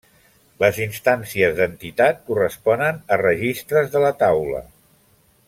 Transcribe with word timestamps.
Les 0.61 0.77
instàncies 0.85 1.53
d'entitat 1.59 2.23
corresponen 2.31 2.99
a 3.17 3.21
registres 3.25 3.93
de 3.97 4.03
la 4.07 4.11
taula. 4.25 4.65